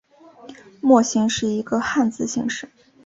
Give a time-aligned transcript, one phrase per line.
[0.81, 2.67] 莫姓是一个汉字姓氏。